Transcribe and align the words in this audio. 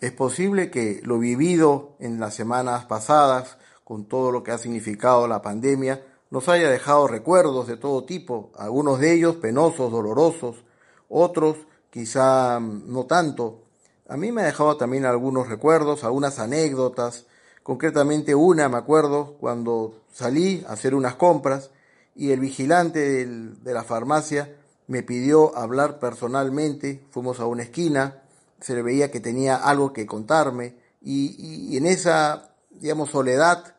es 0.00 0.12
posible 0.12 0.70
que 0.70 1.00
lo 1.04 1.18
vivido 1.18 1.96
en 1.98 2.20
las 2.20 2.34
semanas 2.34 2.86
pasadas, 2.86 3.58
con 3.84 4.06
todo 4.06 4.32
lo 4.32 4.42
que 4.42 4.52
ha 4.52 4.58
significado 4.58 5.26
la 5.28 5.42
pandemia, 5.42 6.04
nos 6.30 6.48
haya 6.48 6.70
dejado 6.70 7.08
recuerdos 7.08 7.66
de 7.66 7.76
todo 7.76 8.04
tipo, 8.04 8.52
algunos 8.56 9.00
de 9.00 9.12
ellos 9.12 9.36
penosos, 9.36 9.90
dolorosos, 9.90 10.64
otros 11.08 11.56
quizá 11.90 12.60
no 12.60 13.04
tanto. 13.06 13.64
A 14.08 14.16
mí 14.16 14.32
me 14.32 14.42
ha 14.42 14.46
dejado 14.46 14.76
también 14.76 15.04
algunos 15.04 15.48
recuerdos, 15.48 16.04
algunas 16.04 16.38
anécdotas, 16.38 17.26
concretamente 17.62 18.34
una 18.34 18.68
me 18.68 18.78
acuerdo 18.78 19.36
cuando 19.38 19.94
salí 20.12 20.64
a 20.66 20.72
hacer 20.72 20.94
unas 20.94 21.16
compras 21.16 21.70
y 22.14 22.30
el 22.30 22.40
vigilante 22.40 23.26
de 23.26 23.74
la 23.74 23.84
farmacia 23.84 24.56
me 24.86 25.02
pidió 25.02 25.56
hablar 25.56 25.98
personalmente, 26.00 27.04
fuimos 27.10 27.38
a 27.38 27.46
una 27.46 27.62
esquina, 27.62 28.22
se 28.60 28.74
le 28.74 28.82
veía 28.82 29.10
que 29.10 29.20
tenía 29.20 29.56
algo 29.56 29.92
que 29.92 30.06
contarme 30.06 30.76
y, 31.02 31.76
en 31.76 31.86
esa, 31.86 32.54
digamos, 32.70 33.10
soledad 33.10 33.74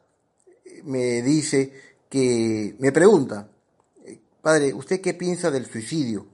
me 0.83 1.21
dice 1.21 1.73
que, 2.09 2.75
me 2.79 2.91
pregunta, 2.91 3.47
padre, 4.41 4.73
¿usted 4.73 5.01
qué 5.01 5.13
piensa 5.13 5.51
del 5.51 5.65
suicidio? 5.65 6.25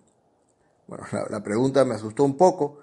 Bueno, 0.88 1.06
la, 1.30 1.44
pregunta 1.44 1.84
me 1.86 1.96
asustó 1.96 2.23
un 2.23 2.38
poco, 2.38 2.80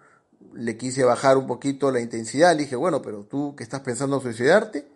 le 0.52 0.76
quise 0.76 1.04
bajar 1.04 1.36
un 1.38 1.46
poquito 1.46 1.90
la 1.90 2.00
intensidad, 2.00 2.54
le 2.54 2.62
dije, 2.62 2.76
bueno, 2.76 3.00
pero 3.02 3.24
tú 3.24 3.54
que 3.56 3.64
estás 3.64 3.80
pensando 3.80 4.16
en 4.16 4.22
suicidarte, 4.22 4.86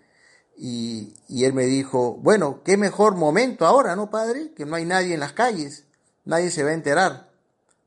y, 0.60 1.14
él 1.44 1.52
me 1.52 1.66
dijo, 1.66 2.14
bueno, 2.16 2.62
qué 2.64 2.76
mejor 2.76 3.14
momento 3.14 3.64
ahora, 3.64 3.94
¿no, 3.94 4.10
padre? 4.10 4.52
Que 4.56 4.66
no 4.66 4.74
hay 4.74 4.84
nadie 4.84 5.14
en 5.14 5.20
las 5.20 5.32
calles, 5.32 5.84
nadie 6.24 6.50
se 6.50 6.64
va 6.64 6.70
a 6.70 6.74
enterar. 6.74 7.27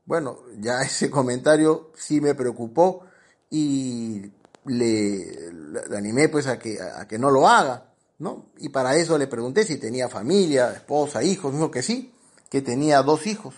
Bueno, 0.04 0.38
ya 0.58 0.80
ese 0.82 1.10
comentario 1.10 1.92
sí 1.96 2.20
me 2.20 2.34
preocupó 2.34 3.04
y 3.50 4.30
le, 4.66 5.50
animé 5.96 6.28
pues 6.28 6.46
a 6.46 6.58
que, 6.58 6.78
a 6.80 7.06
que 7.06 7.18
no 7.18 7.30
lo 7.30 7.48
haga, 7.48 7.92
¿no? 8.18 8.46
Y 8.58 8.68
para 8.68 8.96
eso 8.96 9.18
le 9.18 9.26
pregunté 9.26 9.64
si 9.64 9.76
tenía 9.78 10.08
familia, 10.08 10.72
esposa, 10.72 11.22
hijos, 11.22 11.52
dijo 11.52 11.70
que 11.70 11.82
sí, 11.82 12.14
que 12.48 12.62
tenía 12.62 13.02
dos 13.02 13.26
hijos. 13.26 13.54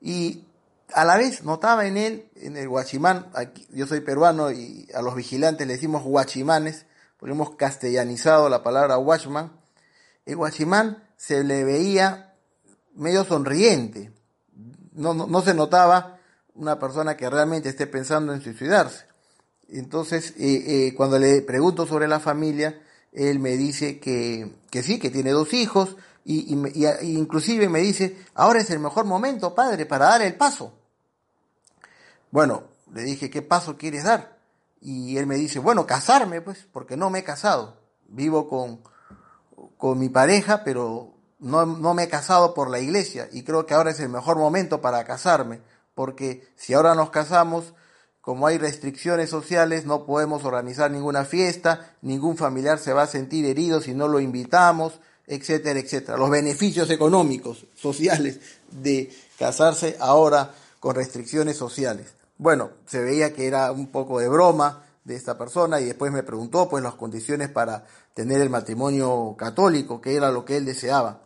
Y 0.00 0.46
a 0.94 1.04
la 1.04 1.16
vez 1.16 1.44
notaba 1.44 1.86
en 1.86 1.96
él, 1.96 2.30
en 2.36 2.56
el 2.56 2.68
guachimán, 2.68 3.30
yo 3.70 3.86
soy 3.86 4.00
peruano 4.00 4.50
y 4.50 4.88
a 4.94 5.02
los 5.02 5.14
vigilantes 5.14 5.66
le 5.66 5.74
decimos 5.74 6.02
guachimanes, 6.02 6.86
porque 7.18 7.34
hemos 7.34 7.56
castellanizado 7.56 8.48
la 8.48 8.62
palabra 8.62 8.98
watchman, 8.98 9.52
el 10.26 10.36
guachimán 10.36 11.04
se 11.16 11.44
le 11.44 11.64
veía 11.64 12.34
medio 12.94 13.24
sonriente, 13.24 14.12
no, 14.92 15.14
no, 15.14 15.42
se 15.42 15.54
notaba 15.54 16.18
una 16.54 16.78
persona 16.78 17.16
que 17.16 17.30
realmente 17.30 17.68
esté 17.68 17.86
pensando 17.86 18.32
en 18.32 18.40
suicidarse. 18.40 19.04
Entonces, 19.68 20.34
eh, 20.38 20.88
eh, 20.88 20.94
cuando 20.96 21.18
le 21.18 21.42
pregunto 21.42 21.86
sobre 21.86 22.08
la 22.08 22.20
familia, 22.20 22.80
él 23.12 23.38
me 23.38 23.56
dice 23.56 24.00
que, 24.00 24.52
que 24.70 24.82
sí, 24.82 24.98
que 24.98 25.10
tiene 25.10 25.30
dos 25.30 25.52
hijos, 25.52 25.96
y, 26.24 26.54
y, 26.54 26.86
y, 26.86 27.18
inclusive 27.18 27.68
me 27.68 27.80
dice, 27.80 28.16
ahora 28.34 28.60
es 28.60 28.70
el 28.70 28.78
mejor 28.78 29.04
momento, 29.04 29.54
padre, 29.54 29.86
para 29.86 30.06
dar 30.06 30.22
el 30.22 30.34
paso. 30.34 30.74
Bueno, 32.30 32.64
le 32.92 33.02
dije, 33.02 33.30
¿qué 33.30 33.42
paso 33.42 33.76
quieres 33.76 34.04
dar? 34.04 34.38
Y 34.80 35.16
él 35.16 35.26
me 35.26 35.36
dice, 35.36 35.58
bueno, 35.58 35.86
casarme, 35.86 36.40
pues, 36.40 36.66
porque 36.72 36.96
no 36.96 37.10
me 37.10 37.20
he 37.20 37.24
casado. 37.24 37.76
Vivo 38.08 38.48
con, 38.48 38.80
con 39.76 39.98
mi 39.98 40.08
pareja, 40.08 40.62
pero 40.64 41.14
no, 41.40 41.66
no 41.66 41.94
me 41.94 42.04
he 42.04 42.08
casado 42.08 42.54
por 42.54 42.70
la 42.70 42.78
iglesia. 42.78 43.28
Y 43.32 43.42
creo 43.42 43.66
que 43.66 43.74
ahora 43.74 43.90
es 43.90 44.00
el 44.00 44.08
mejor 44.08 44.36
momento 44.38 44.80
para 44.80 45.04
casarme, 45.04 45.60
porque 45.94 46.46
si 46.56 46.74
ahora 46.74 46.94
nos 46.94 47.10
casamos, 47.10 47.74
como 48.20 48.46
hay 48.46 48.58
restricciones 48.58 49.30
sociales, 49.30 49.86
no 49.86 50.04
podemos 50.04 50.44
organizar 50.44 50.90
ninguna 50.90 51.24
fiesta, 51.24 51.94
ningún 52.02 52.36
familiar 52.36 52.78
se 52.78 52.92
va 52.92 53.02
a 53.02 53.06
sentir 53.06 53.46
herido 53.46 53.80
si 53.80 53.94
no 53.94 54.08
lo 54.08 54.20
invitamos, 54.20 55.00
etcétera, 55.26 55.80
etcétera. 55.80 56.18
Los 56.18 56.30
beneficios 56.30 56.90
económicos, 56.90 57.66
sociales 57.74 58.40
de 58.70 59.10
casarse 59.38 59.96
ahora 60.00 60.52
con 60.80 60.94
restricciones 60.94 61.56
sociales. 61.56 62.14
Bueno, 62.36 62.70
se 62.86 63.00
veía 63.00 63.32
que 63.32 63.46
era 63.46 63.72
un 63.72 63.88
poco 63.88 64.18
de 64.18 64.28
broma 64.28 64.84
de 65.04 65.16
esta 65.16 65.38
persona 65.38 65.80
y 65.80 65.86
después 65.86 66.12
me 66.12 66.22
preguntó 66.22 66.68
pues 66.68 66.82
las 66.82 66.94
condiciones 66.94 67.48
para 67.48 67.84
tener 68.14 68.40
el 68.40 68.50
matrimonio 68.50 69.34
católico, 69.38 70.00
que 70.00 70.14
era 70.14 70.30
lo 70.30 70.44
que 70.44 70.56
él 70.56 70.64
deseaba. 70.64 71.20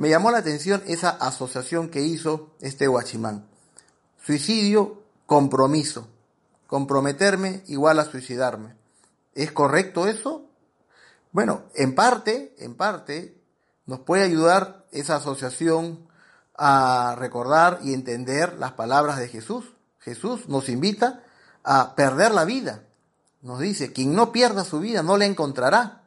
Me 0.00 0.08
llamó 0.08 0.30
la 0.30 0.38
atención 0.38 0.82
esa 0.86 1.10
asociación 1.10 1.90
que 1.90 2.00
hizo 2.00 2.54
este 2.62 2.86
guachimán. 2.86 3.46
Suicidio, 4.24 5.02
compromiso. 5.26 6.08
Comprometerme 6.66 7.64
igual 7.66 7.98
a 7.98 8.06
suicidarme. 8.06 8.74
¿Es 9.34 9.52
correcto 9.52 10.06
eso? 10.06 10.46
Bueno, 11.32 11.64
en 11.74 11.94
parte, 11.94 12.54
en 12.60 12.76
parte, 12.76 13.38
nos 13.84 14.00
puede 14.00 14.22
ayudar 14.22 14.86
esa 14.90 15.16
asociación 15.16 16.08
a 16.56 17.14
recordar 17.18 17.80
y 17.82 17.92
entender 17.92 18.54
las 18.54 18.72
palabras 18.72 19.18
de 19.18 19.28
Jesús. 19.28 19.66
Jesús 19.98 20.48
nos 20.48 20.70
invita 20.70 21.24
a 21.62 21.94
perder 21.94 22.32
la 22.32 22.46
vida. 22.46 22.84
Nos 23.42 23.60
dice, 23.60 23.92
quien 23.92 24.14
no 24.14 24.32
pierda 24.32 24.64
su 24.64 24.80
vida 24.80 25.02
no 25.02 25.18
la 25.18 25.26
encontrará. 25.26 26.04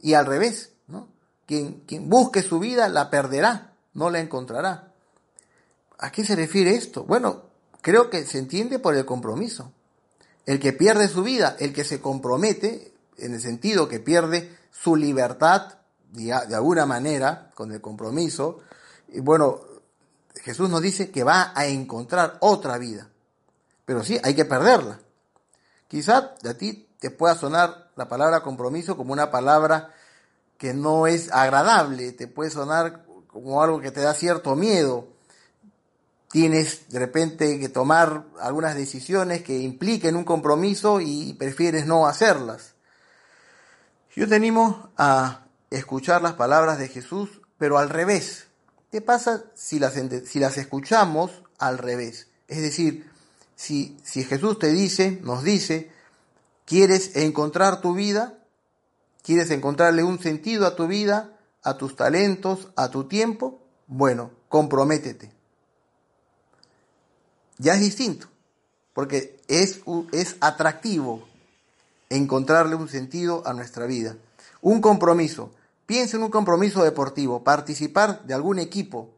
Y 0.00 0.14
al 0.14 0.26
revés. 0.26 0.73
Quien, 1.46 1.84
busque 2.08 2.42
su 2.42 2.58
vida 2.58 2.88
la 2.88 3.10
perderá, 3.10 3.72
no 3.92 4.10
la 4.10 4.20
encontrará. 4.20 4.92
¿A 5.98 6.10
qué 6.10 6.24
se 6.24 6.36
refiere 6.36 6.74
esto? 6.74 7.04
Bueno, 7.04 7.44
creo 7.80 8.10
que 8.10 8.24
se 8.24 8.38
entiende 8.38 8.78
por 8.78 8.94
el 8.94 9.04
compromiso. 9.04 9.72
El 10.46 10.60
que 10.60 10.72
pierde 10.72 11.08
su 11.08 11.22
vida, 11.22 11.56
el 11.58 11.72
que 11.72 11.84
se 11.84 12.00
compromete, 12.00 12.92
en 13.18 13.34
el 13.34 13.40
sentido 13.40 13.88
que 13.88 14.00
pierde 14.00 14.56
su 14.70 14.96
libertad, 14.96 15.74
de 16.10 16.32
alguna 16.32 16.86
manera, 16.86 17.50
con 17.54 17.72
el 17.72 17.80
compromiso, 17.80 18.60
y 19.08 19.20
bueno, 19.20 19.60
Jesús 20.42 20.68
nos 20.68 20.82
dice 20.82 21.10
que 21.10 21.24
va 21.24 21.52
a 21.54 21.66
encontrar 21.66 22.36
otra 22.40 22.78
vida. 22.78 23.08
Pero 23.84 24.02
sí, 24.02 24.18
hay 24.22 24.34
que 24.34 24.44
perderla. 24.44 25.00
Quizá 25.88 26.34
a 26.44 26.54
ti 26.54 26.88
te 26.98 27.10
pueda 27.10 27.34
sonar 27.34 27.90
la 27.96 28.08
palabra 28.08 28.42
compromiso 28.42 28.96
como 28.96 29.12
una 29.12 29.30
palabra 29.30 29.94
que 30.58 30.74
no 30.74 31.06
es 31.06 31.32
agradable, 31.32 32.12
te 32.12 32.26
puede 32.26 32.50
sonar 32.50 33.04
como 33.26 33.62
algo 33.62 33.80
que 33.80 33.90
te 33.90 34.00
da 34.00 34.14
cierto 34.14 34.54
miedo. 34.54 35.08
Tienes 36.30 36.88
de 36.88 36.98
repente 36.98 37.58
que 37.58 37.68
tomar 37.68 38.24
algunas 38.40 38.74
decisiones 38.74 39.42
que 39.42 39.58
impliquen 39.58 40.16
un 40.16 40.24
compromiso 40.24 41.00
y 41.00 41.34
prefieres 41.34 41.86
no 41.86 42.06
hacerlas. 42.06 42.74
Yo 44.14 44.28
te 44.28 44.36
animo 44.36 44.90
a 44.96 45.46
escuchar 45.70 46.22
las 46.22 46.34
palabras 46.34 46.78
de 46.78 46.88
Jesús, 46.88 47.40
pero 47.58 47.78
al 47.78 47.90
revés. 47.90 48.46
¿Qué 48.92 49.00
pasa 49.00 49.44
si 49.54 49.80
las, 49.80 49.94
si 50.26 50.38
las 50.38 50.56
escuchamos 50.56 51.42
al 51.58 51.78
revés? 51.78 52.28
Es 52.46 52.62
decir, 52.62 53.10
si, 53.56 53.96
si 54.04 54.22
Jesús 54.22 54.58
te 54.58 54.68
dice, 54.68 55.18
nos 55.22 55.42
dice, 55.42 55.90
¿quieres 56.64 57.16
encontrar 57.16 57.80
tu 57.80 57.94
vida? 57.94 58.38
¿Quieres 59.24 59.50
encontrarle 59.50 60.02
un 60.02 60.18
sentido 60.18 60.66
a 60.66 60.76
tu 60.76 60.86
vida, 60.86 61.30
a 61.62 61.78
tus 61.78 61.96
talentos, 61.96 62.68
a 62.76 62.90
tu 62.90 63.04
tiempo? 63.04 63.58
Bueno, 63.86 64.30
comprométete. 64.50 65.32
Ya 67.56 67.72
es 67.72 67.80
distinto, 67.80 68.26
porque 68.92 69.40
es, 69.48 69.80
es 70.12 70.36
atractivo 70.40 71.26
encontrarle 72.10 72.74
un 72.74 72.86
sentido 72.86 73.42
a 73.46 73.54
nuestra 73.54 73.86
vida. 73.86 74.14
Un 74.60 74.82
compromiso. 74.82 75.52
Piensa 75.86 76.18
en 76.18 76.24
un 76.24 76.30
compromiso 76.30 76.84
deportivo, 76.84 77.42
participar 77.42 78.24
de 78.24 78.34
algún 78.34 78.58
equipo 78.58 79.08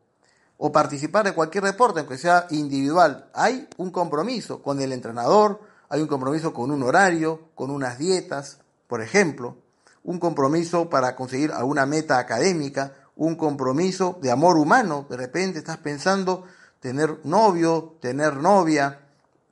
o 0.56 0.70
participar 0.70 1.24
de 1.24 1.34
cualquier 1.34 1.64
deporte, 1.64 1.98
aunque 1.98 2.16
sea 2.16 2.46
individual. 2.50 3.28
Hay 3.34 3.68
un 3.76 3.90
compromiso 3.90 4.62
con 4.62 4.80
el 4.80 4.92
entrenador, 4.92 5.60
hay 5.88 6.00
un 6.00 6.06
compromiso 6.06 6.54
con 6.54 6.70
un 6.70 6.84
horario, 6.84 7.48
con 7.56 7.72
unas 7.72 7.98
dietas, 7.98 8.58
por 8.86 9.02
ejemplo, 9.02 9.56
un 10.06 10.20
compromiso 10.20 10.88
para 10.88 11.16
conseguir 11.16 11.50
alguna 11.50 11.84
meta 11.84 12.18
académica, 12.18 12.94
un 13.16 13.34
compromiso 13.34 14.18
de 14.22 14.30
amor 14.30 14.56
humano. 14.56 15.04
De 15.10 15.16
repente 15.16 15.58
estás 15.58 15.78
pensando 15.78 16.44
tener 16.78 17.18
novio, 17.24 17.96
tener 18.00 18.36
novia, 18.36 19.00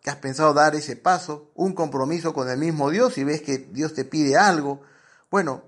que 0.01 0.11
has 0.11 0.17
pensado 0.17 0.55
dar 0.55 0.77
ese 0.77 0.95
paso, 0.95 1.51
un 1.57 1.73
compromiso 1.73 2.33
con 2.33 2.49
el 2.49 2.59
mismo 2.59 2.91
Dios 2.91 3.19
y 3.19 3.25
ves 3.25 3.43
que 3.43 3.59
Dios 3.59 3.95
te 3.95 4.05
pide 4.05 4.37
algo. 4.37 4.83
Bueno, 5.29 5.63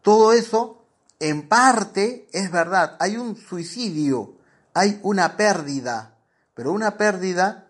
todo 0.00 0.32
eso, 0.32 0.82
en 1.20 1.48
parte, 1.48 2.28
es 2.32 2.50
verdad. 2.50 2.96
Hay 2.98 3.18
un 3.18 3.36
suicidio, 3.36 4.36
hay 4.72 5.00
una 5.02 5.36
pérdida, 5.36 6.16
pero 6.54 6.72
una 6.72 6.96
pérdida 6.96 7.68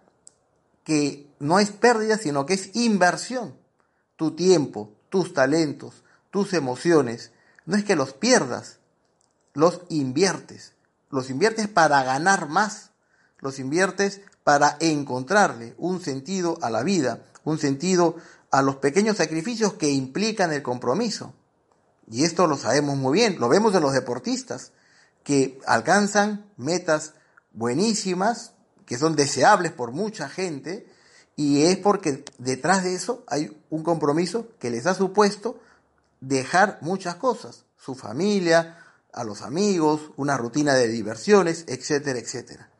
que 0.84 1.34
no 1.40 1.58
es 1.58 1.70
pérdida, 1.70 2.16
sino 2.16 2.46
que 2.46 2.54
es 2.54 2.76
inversión. 2.76 3.56
Tu 4.14 4.36
tiempo, 4.36 4.97
tus 5.08 5.34
talentos, 5.34 6.04
tus 6.30 6.52
emociones, 6.52 7.32
no 7.66 7.76
es 7.76 7.84
que 7.84 7.96
los 7.96 8.12
pierdas, 8.12 8.78
los 9.54 9.82
inviertes. 9.88 10.72
Los 11.10 11.30
inviertes 11.30 11.68
para 11.68 12.02
ganar 12.02 12.48
más, 12.48 12.90
los 13.40 13.58
inviertes 13.58 14.20
para 14.44 14.76
encontrarle 14.80 15.74
un 15.78 16.00
sentido 16.00 16.58
a 16.62 16.70
la 16.70 16.82
vida, 16.82 17.22
un 17.44 17.58
sentido 17.58 18.16
a 18.50 18.62
los 18.62 18.76
pequeños 18.76 19.16
sacrificios 19.16 19.74
que 19.74 19.90
implican 19.90 20.52
el 20.52 20.62
compromiso. 20.62 21.32
Y 22.10 22.24
esto 22.24 22.46
lo 22.46 22.56
sabemos 22.56 22.96
muy 22.96 23.18
bien, 23.18 23.38
lo 23.38 23.48
vemos 23.48 23.74
en 23.74 23.82
los 23.82 23.92
deportistas, 23.92 24.72
que 25.24 25.60
alcanzan 25.66 26.46
metas 26.56 27.14
buenísimas, 27.52 28.52
que 28.86 28.96
son 28.96 29.16
deseables 29.16 29.72
por 29.72 29.92
mucha 29.92 30.28
gente, 30.28 30.86
y 31.38 31.62
es 31.62 31.76
porque 31.76 32.24
detrás 32.38 32.82
de 32.82 32.96
eso 32.96 33.22
hay 33.28 33.56
un 33.70 33.84
compromiso 33.84 34.48
que 34.58 34.70
les 34.70 34.86
ha 34.86 34.94
supuesto 34.94 35.56
dejar 36.20 36.78
muchas 36.80 37.14
cosas, 37.14 37.64
su 37.76 37.94
familia, 37.94 38.76
a 39.12 39.22
los 39.22 39.42
amigos, 39.42 40.10
una 40.16 40.36
rutina 40.36 40.74
de 40.74 40.88
diversiones, 40.88 41.64
etcétera, 41.68 42.18
etcétera. 42.18 42.70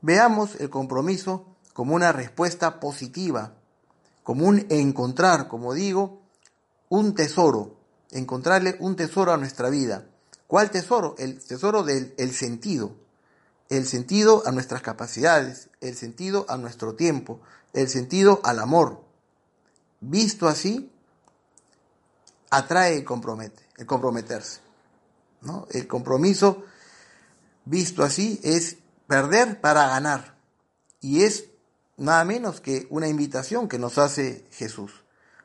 Veamos 0.00 0.58
el 0.58 0.70
compromiso 0.70 1.44
como 1.74 1.94
una 1.94 2.12
respuesta 2.12 2.80
positiva, 2.80 3.56
como 4.22 4.46
un 4.46 4.64
encontrar, 4.70 5.48
como 5.48 5.74
digo, 5.74 6.22
un 6.88 7.14
tesoro, 7.14 7.76
encontrarle 8.10 8.74
un 8.80 8.96
tesoro 8.96 9.34
a 9.34 9.36
nuestra 9.36 9.68
vida. 9.68 10.06
¿Cuál 10.46 10.70
tesoro? 10.70 11.14
El 11.18 11.44
tesoro 11.44 11.82
del 11.82 12.14
el 12.16 12.32
sentido. 12.32 12.96
El 13.72 13.86
sentido 13.86 14.42
a 14.44 14.52
nuestras 14.52 14.82
capacidades, 14.82 15.70
el 15.80 15.96
sentido 15.96 16.44
a 16.50 16.58
nuestro 16.58 16.94
tiempo, 16.94 17.40
el 17.72 17.88
sentido 17.88 18.38
al 18.44 18.58
amor. 18.58 19.02
Visto 19.98 20.46
así, 20.46 20.92
atrae 22.50 22.98
el, 22.98 23.04
compromete, 23.06 23.62
el 23.78 23.86
comprometerse. 23.86 24.60
¿no? 25.40 25.66
El 25.70 25.88
compromiso, 25.88 26.64
visto 27.64 28.02
así, 28.02 28.38
es 28.42 28.76
perder 29.06 29.62
para 29.62 29.88
ganar. 29.88 30.36
Y 31.00 31.22
es 31.22 31.46
nada 31.96 32.26
menos 32.26 32.60
que 32.60 32.86
una 32.90 33.08
invitación 33.08 33.70
que 33.70 33.78
nos 33.78 33.96
hace 33.96 34.44
Jesús. 34.50 35.02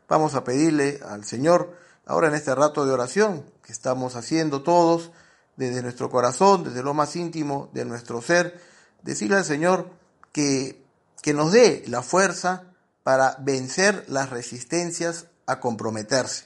Vamos 0.10 0.36
a 0.36 0.44
pedirle 0.44 1.00
al 1.08 1.24
Señor, 1.24 1.78
ahora 2.06 2.28
en 2.28 2.34
este 2.34 2.54
rato 2.54 2.86
de 2.86 2.92
oración 2.92 3.46
que 3.64 3.72
estamos 3.72 4.18
haciendo 4.18 4.64
todos, 4.64 5.12
desde 5.58 5.82
nuestro 5.82 6.10
corazón, 6.10 6.64
desde 6.64 6.84
lo 6.84 6.94
más 6.94 7.16
íntimo 7.16 7.70
de 7.74 7.84
nuestro 7.84 8.22
ser, 8.22 8.62
decirle 9.04 9.36
al 9.36 9.46
Señor 9.46 9.90
que, 10.32 10.84
que 11.22 11.34
nos 11.34 11.52
dé 11.52 11.84
la 11.88 12.02
fuerza 12.02 12.64
para 13.04 13.36
vencer 13.40 14.06
las 14.08 14.30
resistencias 14.30 15.26
a 15.46 15.60
comprometerse, 15.60 16.46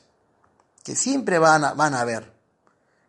que 0.84 0.96
siempre 0.96 1.40
van 1.40 1.66
a, 1.66 1.74
van 1.74 1.94
a 1.94 2.02
haber, 2.02 2.34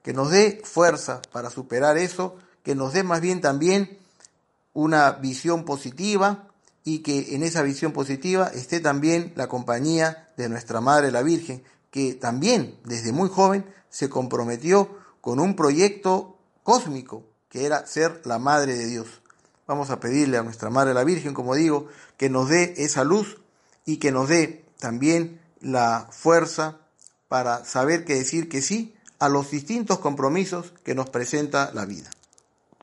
que 0.02 0.12
nos 0.12 0.30
dé 0.30 0.60
fuerza 0.64 1.22
para 1.32 1.50
superar 1.50 1.96
eso, 1.96 2.36
que 2.62 2.74
nos 2.74 2.92
dé 2.92 3.04
más 3.04 3.20
bien 3.20 3.40
también 3.40 3.98
una 4.74 5.12
visión 5.12 5.64
positiva 5.64 6.48
y 6.84 7.00
que 7.00 7.36
en 7.36 7.42
esa 7.42 7.62
visión 7.62 7.92
positiva 7.92 8.48
esté 8.48 8.80
también 8.80 9.32
la 9.36 9.48
compañía 9.48 10.30
de 10.36 10.48
nuestra 10.48 10.80
Madre 10.80 11.12
la 11.12 11.22
Virgen, 11.22 11.62
que 11.90 12.14
también 12.14 12.78
desde 12.84 13.12
muy 13.12 13.28
joven 13.28 13.66
se 13.90 14.08
comprometió 14.08 15.01
con 15.22 15.40
un 15.40 15.56
proyecto 15.56 16.36
cósmico, 16.64 17.24
que 17.48 17.64
era 17.64 17.86
ser 17.86 18.20
la 18.24 18.38
Madre 18.38 18.76
de 18.76 18.86
Dios. 18.86 19.22
Vamos 19.66 19.88
a 19.90 20.00
pedirle 20.00 20.36
a 20.36 20.42
nuestra 20.42 20.68
Madre 20.68 20.92
la 20.92 21.04
Virgen, 21.04 21.32
como 21.32 21.54
digo, 21.54 21.86
que 22.18 22.28
nos 22.28 22.48
dé 22.48 22.74
esa 22.76 23.04
luz 23.04 23.38
y 23.86 23.96
que 23.96 24.12
nos 24.12 24.28
dé 24.28 24.66
también 24.78 25.40
la 25.60 26.08
fuerza 26.10 26.78
para 27.28 27.64
saber 27.64 28.04
que 28.04 28.16
decir 28.16 28.48
que 28.48 28.60
sí 28.60 28.94
a 29.20 29.28
los 29.28 29.50
distintos 29.50 30.00
compromisos 30.00 30.74
que 30.82 30.96
nos 30.96 31.08
presenta 31.08 31.70
la 31.72 31.86
vida. 31.86 32.10